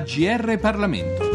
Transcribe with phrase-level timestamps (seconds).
[0.00, 1.26] GR Parlamento.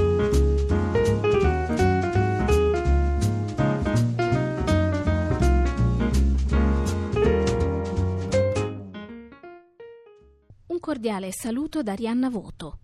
[10.68, 12.83] Un cordiale saluto da Arianna Voto.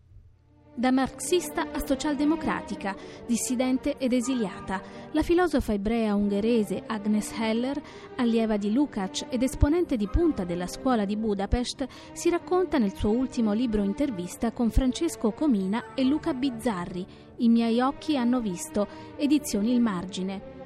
[0.79, 7.81] Da marxista a socialdemocratica, dissidente ed esiliata, la filosofa ebrea ungherese Agnes Heller,
[8.15, 13.09] allieva di Lukács ed esponente di punta della scuola di Budapest, si racconta nel suo
[13.09, 17.05] ultimo libro intervista con Francesco Comina e Luca Bizzarri,
[17.39, 20.58] I miei occhi hanno visto, edizioni Il Margine.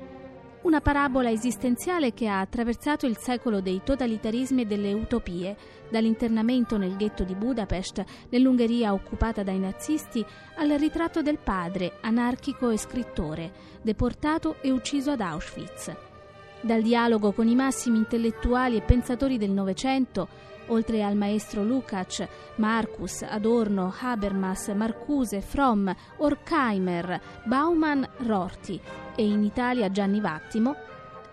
[0.63, 5.58] Una parabola esistenziale che ha attraversato il secolo dei totalitarismi e delle utopie,
[5.89, 12.77] dall'internamento nel ghetto di Budapest, nell'Ungheria occupata dai nazisti, al ritratto del padre, anarchico e
[12.77, 15.94] scrittore, deportato e ucciso ad Auschwitz.
[16.61, 20.30] Dal dialogo con i massimi intellettuali e pensatori del Novecento,
[20.67, 28.80] oltre al maestro Lukács, Marcus, Adorno, Habermas, Marcuse, Fromm, Horkheimer, Baumann, Rorty
[29.16, 30.75] e in Italia Gianni Vattimo,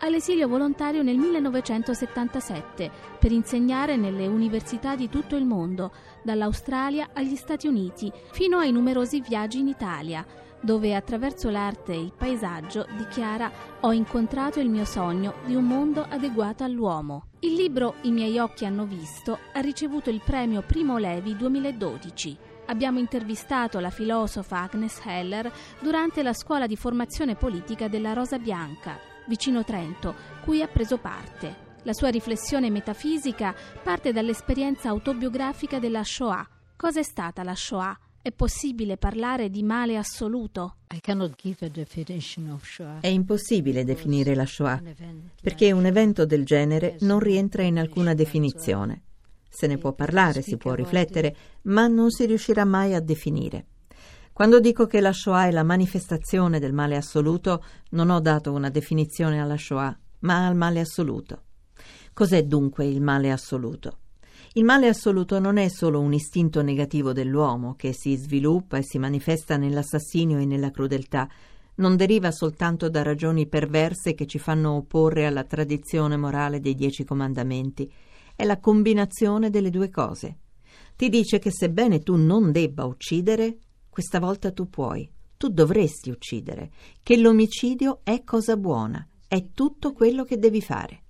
[0.01, 5.92] all'esilio volontario nel 1977 per insegnare nelle università di tutto il mondo,
[6.23, 10.25] dall'Australia agli Stati Uniti, fino ai numerosi viaggi in Italia,
[10.61, 16.06] dove attraverso l'arte e il paesaggio dichiara ho incontrato il mio sogno di un mondo
[16.08, 17.25] adeguato all'uomo.
[17.41, 22.36] Il libro I miei occhi hanno visto ha ricevuto il premio Primo Levi 2012.
[22.67, 28.98] Abbiamo intervistato la filosofa Agnes Heller durante la scuola di formazione politica della Rosa Bianca,
[29.27, 30.14] vicino Trento,
[30.45, 31.69] cui ha preso parte.
[31.84, 36.47] La sua riflessione metafisica parte dall'esperienza autobiografica della Shoah.
[36.77, 37.98] Cos'è stata la Shoah?
[38.23, 40.77] È possibile parlare di male assoluto?
[43.01, 44.83] È impossibile definire la Shoah,
[45.41, 49.05] perché un evento del genere non rientra in alcuna definizione.
[49.48, 53.64] Se ne può parlare, si può riflettere, ma non si riuscirà mai a definire.
[54.35, 58.69] Quando dico che la Shoah è la manifestazione del male assoluto, non ho dato una
[58.69, 61.45] definizione alla Shoah, ma al male assoluto.
[62.13, 63.97] Cos'è dunque il male assoluto?
[64.55, 68.98] Il male assoluto non è solo un istinto negativo dell'uomo che si sviluppa e si
[68.98, 71.28] manifesta nell'assassinio e nella crudeltà,
[71.77, 77.05] non deriva soltanto da ragioni perverse che ci fanno opporre alla tradizione morale dei dieci
[77.05, 77.88] comandamenti,
[78.34, 80.38] è la combinazione delle due cose.
[80.96, 83.56] Ti dice che sebbene tu non debba uccidere,
[83.88, 86.72] questa volta tu puoi, tu dovresti uccidere,
[87.05, 91.02] che l'omicidio è cosa buona, è tutto quello che devi fare.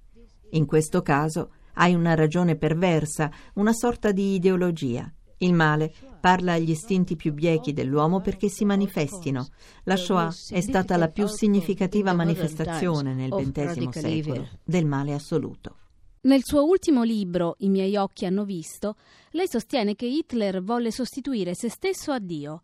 [0.51, 5.11] In questo caso hai una ragione perversa, una sorta di ideologia.
[5.39, 9.47] Il male parla agli istinti più biechi dell'uomo perché si manifestino.
[9.85, 15.77] La Shoah è stata la più significativa manifestazione nel XX secolo del male assoluto.
[16.23, 18.97] Nel suo ultimo libro, I miei occhi hanno visto,
[19.31, 22.63] lei sostiene che Hitler volle sostituire se stesso a Dio.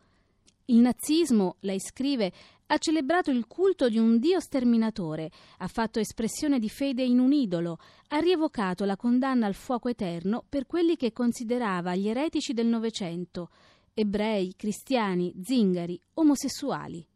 [0.67, 2.33] Il nazismo, lei scrive,
[2.67, 7.33] ha celebrato il culto di un dio sterminatore, ha fatto espressione di fede in un
[7.33, 7.79] idolo,
[8.09, 13.51] ha rievocato la condanna al fuoco eterno per quelli che considerava gli eretici del Novecento,
[13.95, 17.07] ebrei, cristiani, zingari, omosessuali.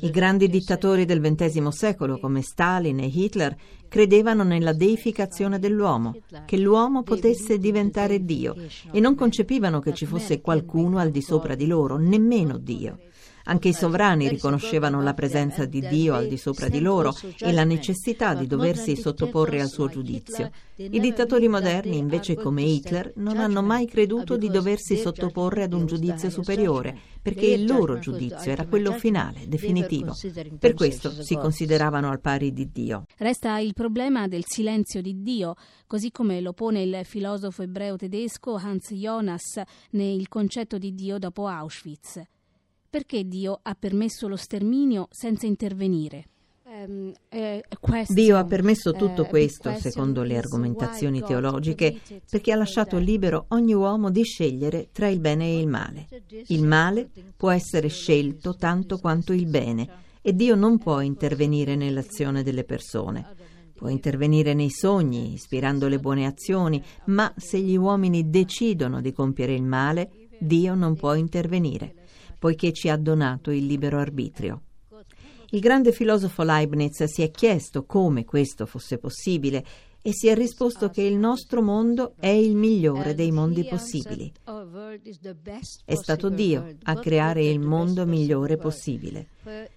[0.00, 3.54] I grandi dittatori del XX secolo, come Stalin e Hitler,
[3.88, 6.16] credevano nella deificazione dell'uomo,
[6.46, 8.56] che l'uomo potesse diventare Dio,
[8.90, 12.98] e non concepivano che ci fosse qualcuno al di sopra di loro, nemmeno Dio.
[13.46, 17.64] Anche i sovrani riconoscevano la presenza di Dio al di sopra di loro e la
[17.64, 20.50] necessità di doversi sottoporre al suo giudizio.
[20.76, 25.86] I dittatori moderni, invece, come Hitler, non hanno mai creduto di doversi sottoporre ad un
[25.86, 30.16] giudizio superiore, perché il loro giudizio era quello finale, definitivo.
[30.58, 33.04] Per questo si consideravano al pari di Dio.
[33.18, 35.54] Resta il problema del silenzio di Dio,
[35.86, 39.60] così come lo pone il filosofo ebreo tedesco Hans Jonas
[39.90, 42.20] nel concetto di Dio dopo Auschwitz.
[42.94, 46.28] Perché Dio ha permesso lo sterminio senza intervenire?
[46.64, 47.64] Ehm, eh,
[48.06, 51.98] Dio ha permesso eh, tutto questo, secondo le argomentazioni teologiche,
[52.30, 56.06] perché ha lasciato libero ogni uomo di scegliere tra il bene e il male.
[56.46, 59.88] Il male può essere scelto tanto quanto il bene
[60.22, 63.26] e Dio non può intervenire nell'azione delle persone.
[63.74, 69.52] Può intervenire nei sogni, ispirando le buone azioni, ma se gli uomini decidono di compiere
[69.52, 72.02] il male, Dio non può intervenire
[72.44, 74.60] poiché ci ha donato il libero arbitrio.
[75.52, 79.64] Il grande filosofo Leibniz si è chiesto come questo fosse possibile
[80.02, 84.30] e si è risposto che il nostro mondo è il migliore dei mondi possibili.
[85.86, 89.28] È stato Dio a creare il mondo migliore possibile.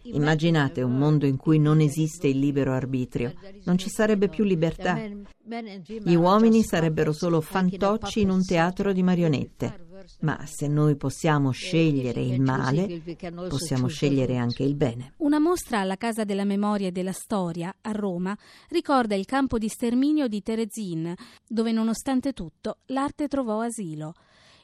[0.02, 3.34] Immaginate un mondo in cui non esiste il libero arbitrio,
[3.64, 5.00] non ci sarebbe più libertà.
[5.00, 9.87] Gli uomini sarebbero solo fantocci in un teatro di marionette.
[10.20, 13.02] Ma se noi possiamo scegliere il male,
[13.50, 15.14] possiamo scegliere anche il bene.
[15.18, 18.38] Una mostra alla Casa della Memoria e della Storia a Roma
[18.70, 21.14] ricorda il campo di sterminio di Terezin,
[21.48, 24.14] dove nonostante tutto l'arte trovò asilo.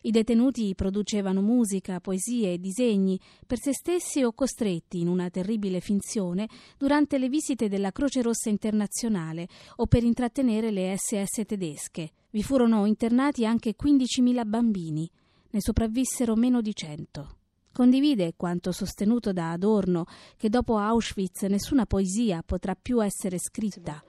[0.05, 3.17] I detenuti producevano musica, poesie e disegni
[3.47, 8.49] per se stessi o costretti in una terribile finzione durante le visite della Croce Rossa
[8.49, 9.47] Internazionale
[9.77, 12.11] o per intrattenere le SS tedesche.
[12.31, 15.09] Vi furono internati anche 15.000 bambini,
[15.53, 17.37] ne sopravvissero meno di 100.
[17.71, 20.05] Condivide quanto sostenuto da Adorno,
[20.35, 24.03] che dopo Auschwitz nessuna poesia potrà più essere scritta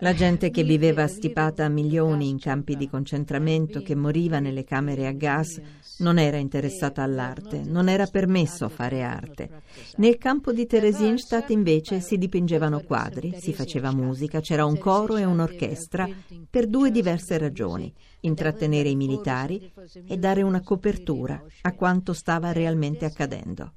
[0.00, 5.06] la gente che viveva stipata a milioni in campi di concentramento, che moriva nelle camere
[5.06, 5.60] a gas,
[5.98, 9.62] non era interessata all'arte, non era permesso fare arte.
[9.98, 15.24] Nel campo di Theresienstadt invece si dipingevano quadri, si faceva musica, c'era un coro e
[15.24, 16.08] un'orchestra
[16.50, 19.72] per due diverse ragioni, intrattenere i militari
[20.08, 23.72] e dare una copertura a quanto stava realmente accadendo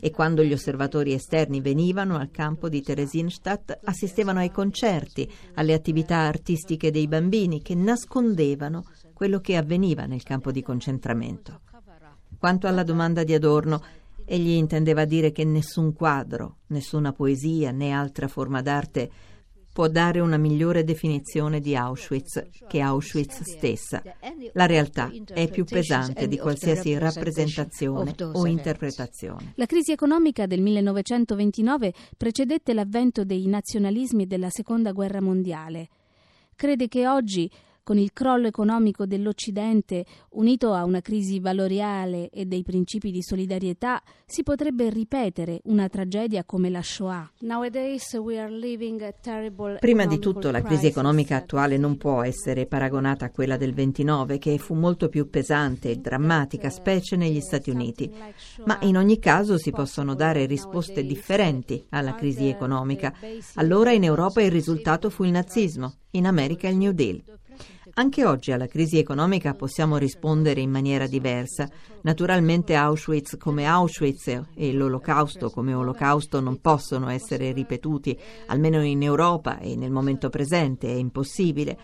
[0.00, 6.16] e quando gli osservatori esterni venivano al campo di Theresienstadt assistevano ai concerti, alle attività
[6.16, 11.60] artistiche dei bambini che nascondevano quello che avveniva nel campo di concentramento.
[12.38, 13.82] Quanto alla domanda di Adorno,
[14.24, 19.10] egli intendeva dire che nessun quadro, nessuna poesia né altra forma d'arte
[19.72, 24.02] può dare una migliore definizione di Auschwitz che Auschwitz stessa.
[24.52, 29.52] La realtà è più pesante di qualsiasi rappresentazione o interpretazione.
[29.56, 35.88] La crisi economica del 1929 precedette l'avvento dei nazionalismi della Seconda Guerra Mondiale.
[36.56, 37.50] Crede che oggi
[37.90, 40.04] con il crollo economico dell'Occidente,
[40.34, 46.44] unito a una crisi valoriale e dei principi di solidarietà, si potrebbe ripetere una tragedia
[46.44, 47.32] come la Shoah.
[49.80, 54.38] Prima di tutto la crisi economica attuale non può essere paragonata a quella del 29,
[54.38, 58.08] che fu molto più pesante e drammatica, specie negli Stati Uniti.
[58.66, 63.12] Ma in ogni caso si possono dare risposte differenti alla crisi economica.
[63.54, 67.20] Allora in Europa il risultato fu il nazismo, in America il New Deal.
[67.94, 71.68] Anche oggi alla crisi economica possiamo rispondere in maniera diversa.
[72.02, 79.58] Naturalmente Auschwitz come Auschwitz e l'Olocausto come Olocausto non possono essere ripetuti, almeno in Europa
[79.58, 81.78] e nel momento presente è impossibile.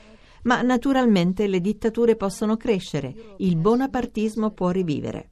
[0.44, 5.30] Ma naturalmente le dittature possono crescere, il bonapartismo può rivivere.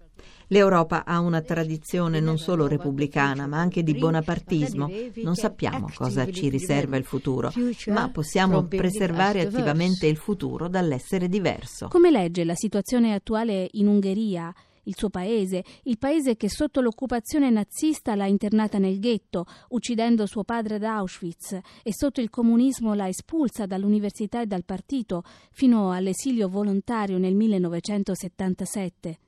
[0.49, 4.89] L'Europa ha una tradizione non solo repubblicana, ma anche di bonapartismo.
[5.23, 7.53] Non sappiamo cosa ci riserva il futuro,
[7.89, 11.89] ma possiamo preservare attivamente il futuro dall'essere diverso.
[11.89, 14.53] Come legge la situazione attuale in Ungheria?
[14.85, 20.45] il suo paese, il paese che sotto l'occupazione nazista l'ha internata nel ghetto, uccidendo suo
[20.45, 26.49] padre ad Auschwitz, e sotto il comunismo l'ha espulsa dall'università e dal partito, fino all'esilio
[26.49, 29.19] volontario nel 1977.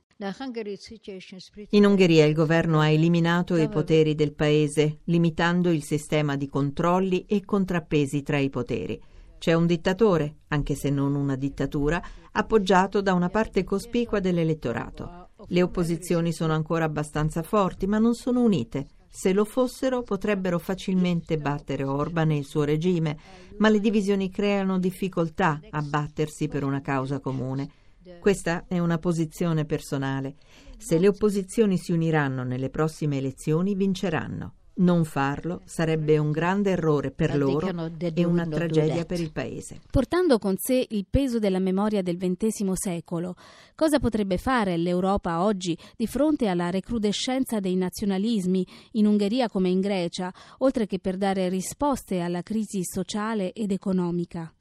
[1.69, 7.25] In Ungheria il governo ha eliminato i poteri del paese, limitando il sistema di controlli
[7.27, 8.99] e contrappesi tra i poteri.
[9.37, 15.29] C'è un dittatore, anche se non una dittatura, appoggiato da una parte cospicua dell'elettorato.
[15.49, 18.87] Le opposizioni sono ancora abbastanza forti, ma non sono unite.
[19.07, 23.17] Se lo fossero potrebbero facilmente battere Orban e il suo regime,
[23.57, 27.69] ma le divisioni creano difficoltà a battersi per una causa comune.
[28.19, 30.35] Questa è una posizione personale.
[30.77, 34.53] Se le opposizioni si uniranno nelle prossime elezioni, vinceranno.
[34.79, 39.81] Non farlo sarebbe un grande errore per loro e una tragedia per il Paese.
[39.89, 43.35] Portando con sé il peso della memoria del XX secolo,
[43.73, 49.79] cosa potrebbe fare l'Europa oggi di fronte alla recrudescenza dei nazionalismi in Ungheria come in
[49.79, 54.51] Grecia, oltre che per dare risposte alla crisi sociale ed economica?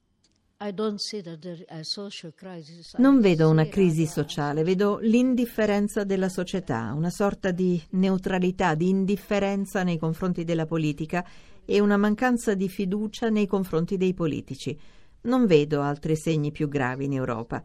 [2.97, 9.83] Non vedo una crisi sociale, vedo l'indifferenza della società, una sorta di neutralità, di indifferenza
[9.83, 11.23] nei confronti della politica
[11.63, 14.79] e una mancanza di fiducia nei confronti dei politici.
[15.23, 17.63] Non vedo altri segni più gravi in Europa.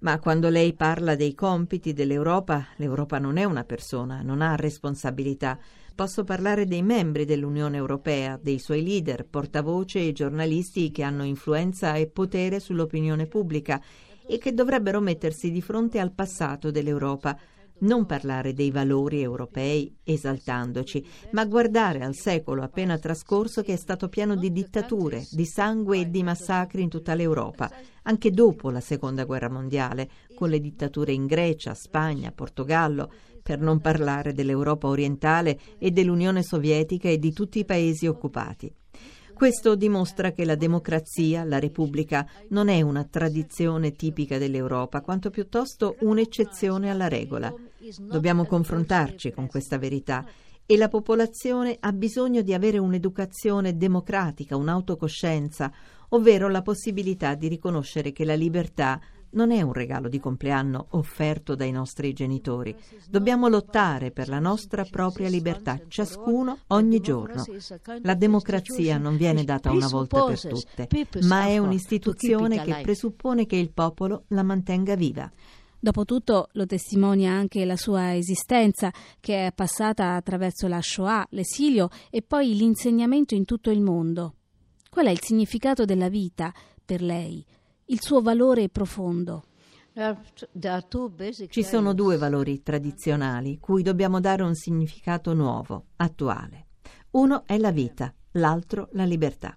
[0.00, 5.58] Ma quando lei parla dei compiti dell'Europa, l'Europa non è una persona, non ha responsabilità.
[5.98, 11.94] Posso parlare dei membri dell'Unione Europea, dei suoi leader, portavoce e giornalisti che hanno influenza
[11.94, 13.82] e potere sull'opinione pubblica
[14.24, 17.36] e che dovrebbero mettersi di fronte al passato dell'Europa.
[17.80, 24.08] Non parlare dei valori europei esaltandoci, ma guardare al secolo appena trascorso che è stato
[24.08, 27.68] pieno di dittature, di sangue e di massacri in tutta l'Europa,
[28.02, 33.10] anche dopo la Seconda Guerra Mondiale, con le dittature in Grecia, Spagna, Portogallo,
[33.48, 38.70] per non parlare dell'Europa orientale e dell'Unione Sovietica e di tutti i paesi occupati.
[39.32, 45.96] Questo dimostra che la democrazia, la Repubblica, non è una tradizione tipica dell'Europa, quanto piuttosto
[46.00, 47.50] un'eccezione alla regola.
[47.98, 50.26] Dobbiamo confrontarci con questa verità
[50.66, 55.72] e la popolazione ha bisogno di avere un'educazione democratica, un'autocoscienza,
[56.10, 61.54] ovvero la possibilità di riconoscere che la libertà non è un regalo di compleanno offerto
[61.54, 62.74] dai nostri genitori.
[63.08, 67.44] Dobbiamo lottare per la nostra propria libertà, ciascuno ogni giorno.
[68.02, 70.88] La democrazia non viene data una volta per tutte,
[71.22, 75.30] ma è un'istituzione che presuppone che il popolo la mantenga viva.
[75.80, 82.20] Dopotutto lo testimonia anche la sua esistenza, che è passata attraverso la Shoah, l'esilio e
[82.22, 84.34] poi l'insegnamento in tutto il mondo.
[84.90, 86.52] Qual è il significato della vita
[86.84, 87.44] per lei?
[87.90, 89.44] Il suo valore profondo.
[91.48, 96.66] Ci sono due valori tradizionali cui dobbiamo dare un significato nuovo, attuale.
[97.12, 99.56] Uno è la vita, l'altro la libertà.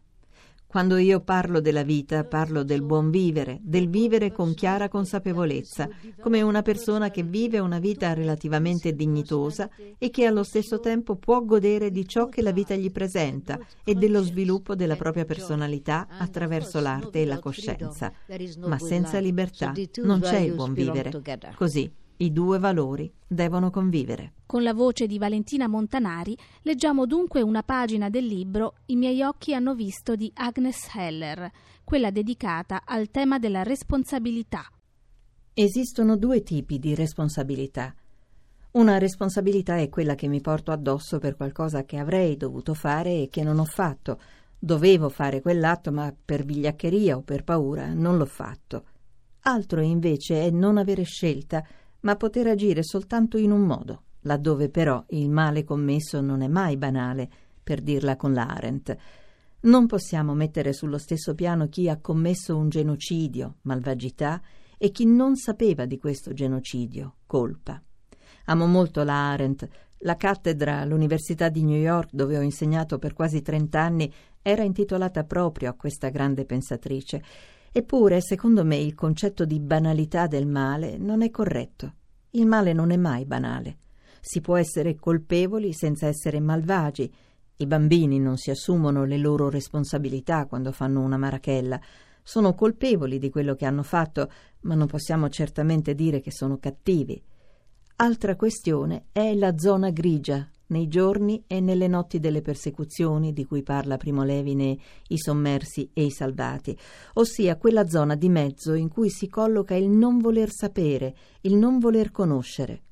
[0.72, 5.90] Quando io parlo della vita, parlo del buon vivere, del vivere con chiara consapevolezza,
[6.22, 11.44] come una persona che vive una vita relativamente dignitosa e che allo stesso tempo può
[11.44, 16.80] godere di ciò che la vita gli presenta e dello sviluppo della propria personalità attraverso
[16.80, 18.14] l'arte e la coscienza.
[18.60, 19.74] Ma senza libertà
[20.04, 21.12] non c'è il buon vivere.
[21.54, 24.34] Così i due valori devono convivere.
[24.46, 29.56] Con la voce di Valentina Montanari leggiamo dunque una pagina del libro I miei occhi
[29.56, 31.50] hanno visto di Agnes Heller,
[31.84, 34.64] quella dedicata al tema della responsabilità.
[35.54, 37.94] Esistono due tipi di responsabilità.
[38.72, 43.30] Una responsabilità è quella che mi porto addosso per qualcosa che avrei dovuto fare e
[43.30, 44.20] che non ho fatto.
[44.58, 48.86] Dovevo fare quell'atto, ma per vigliaccheria o per paura non l'ho fatto.
[49.42, 51.66] Altro invece è non avere scelta
[52.02, 56.78] ma poter agire soltanto in un modo, laddove però il male commesso non è mai
[56.78, 57.30] banale,
[57.64, 58.96] per dirla con l'Arendt.
[59.62, 64.42] Non possiamo mettere sullo stesso piano chi ha commesso un genocidio, malvagità,
[64.78, 67.82] e chi non sapeva di questo genocidio, colpa.
[68.46, 69.70] Amo molto la Arendt.
[70.04, 75.70] La cattedra all'Università di New York, dove ho insegnato per quasi trent'anni, era intitolata proprio
[75.70, 77.24] a questa grande pensatrice
[77.74, 81.94] Eppure, secondo me, il concetto di banalità del male non è corretto.
[82.32, 83.78] Il male non è mai banale.
[84.20, 87.12] Si può essere colpevoli senza essere malvagi.
[87.56, 91.80] I bambini non si assumono le loro responsabilità quando fanno una marachella.
[92.22, 94.30] Sono colpevoli di quello che hanno fatto,
[94.62, 97.24] ma non possiamo certamente dire che sono cattivi.
[97.98, 103.64] Altra questione è la zona grigia nei giorni e nelle notti delle persecuzioni di cui
[103.64, 106.78] parla Primo Levi nei I sommersi e i salvati,
[107.14, 111.80] ossia quella zona di mezzo in cui si colloca il non voler sapere, il non
[111.80, 112.84] voler conoscere.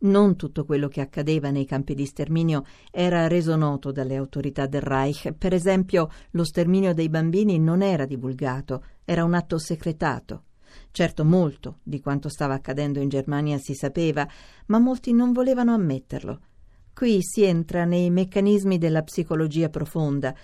[0.00, 4.80] Non tutto quello che accadeva nei campi di sterminio era reso noto dalle autorità del
[4.80, 5.32] Reich.
[5.32, 10.44] Per esempio, lo sterminio dei bambini non era divulgato, era un atto segretato.
[10.92, 14.26] Certo molto di quanto stava accadendo in Germania si sapeva,
[14.66, 16.40] ma molti non volevano ammetterlo.
[16.98, 20.34] Qui si entra nei meccanismi della psicologia profonda.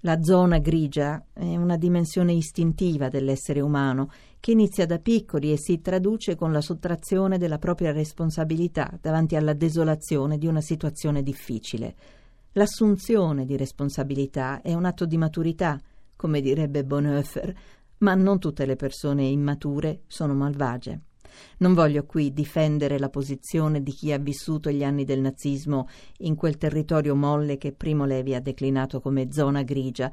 [0.00, 5.80] La zona grigia è una dimensione istintiva dell'essere umano che inizia da piccoli e si
[5.80, 11.94] traduce con la sottrazione della propria responsabilità davanti alla desolazione di una situazione difficile.
[12.52, 15.80] L'assunzione di responsabilità è un atto di maturità,
[16.14, 17.54] come direbbe Bonhoeffer,
[18.00, 21.00] ma non tutte le persone immature sono malvagie.
[21.58, 26.34] Non voglio qui difendere la posizione di chi ha vissuto gli anni del nazismo in
[26.34, 30.10] quel territorio molle che Primo Levi ha declinato come zona grigia,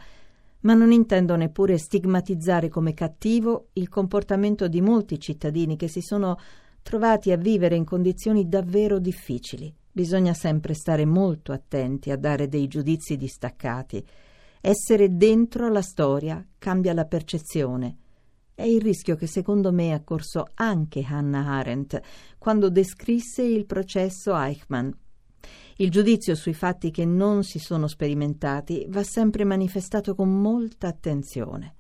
[0.62, 6.38] ma non intendo neppure stigmatizzare come cattivo il comportamento di molti cittadini che si sono
[6.82, 9.74] trovati a vivere in condizioni davvero difficili.
[9.92, 14.06] Bisogna sempre stare molto attenti a dare dei giudizi distaccati.
[14.62, 17.98] Essere dentro la storia cambia la percezione
[18.60, 22.02] è il rischio che secondo me ha corso anche Hannah Arendt
[22.38, 24.90] quando descrisse il processo Eichmann.
[25.78, 31.76] Il giudizio sui fatti che non si sono sperimentati va sempre manifestato con molta attenzione.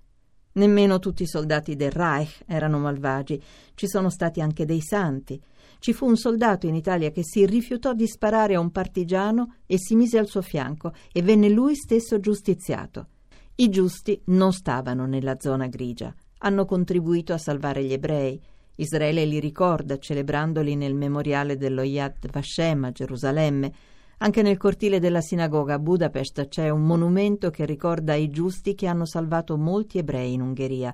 [0.53, 3.41] Nemmeno tutti i soldati del Reich erano malvagi,
[3.75, 5.37] ci sono stati anche dei santi.
[5.79, 9.77] Ci fu un soldato in Italia che si rifiutò di sparare a un partigiano e
[9.77, 13.07] si mise al suo fianco e venne lui stesso giustiziato.
[13.55, 18.39] I giusti non stavano nella zona grigia hanno contribuito a salvare gli ebrei.
[18.75, 23.73] Israele li ricorda celebrandoli nel memoriale dello Yad Vashem a Gerusalemme.
[24.19, 28.87] Anche nel cortile della sinagoga a Budapest c'è un monumento che ricorda i giusti che
[28.87, 30.93] hanno salvato molti ebrei in Ungheria.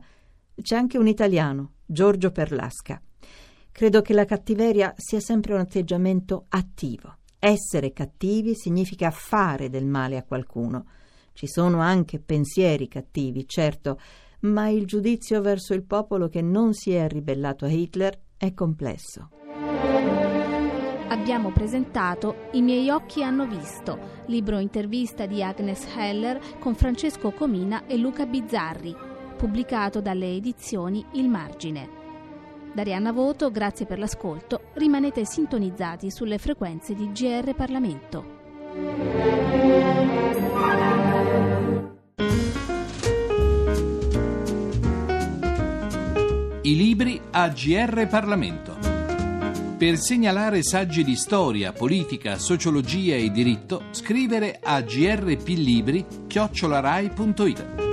[0.60, 3.02] C'è anche un italiano, Giorgio Perlasca.
[3.72, 7.18] Credo che la cattiveria sia sempre un atteggiamento attivo.
[7.38, 10.86] Essere cattivi significa fare del male a qualcuno.
[11.34, 14.00] Ci sono anche pensieri cattivi, certo,
[14.46, 19.30] ma il giudizio verso il popolo che non si è ribellato a Hitler è complesso.
[21.08, 23.98] Abbiamo presentato I miei occhi hanno visto,
[24.28, 28.96] libro intervista di Agnes Heller con Francesco Comina e Luca Bizzarri,
[29.36, 32.04] pubblicato dalle edizioni Il Margine.
[32.74, 38.24] Da Rianna Voto, grazie per l'ascolto, rimanete sintonizzati sulle frequenze di GR Parlamento.
[47.46, 48.76] A GR Parlamento.
[49.78, 57.85] Per segnalare saggi di storia, politica, sociologia e diritto, scrivere a grplibri chiocciolarai.it.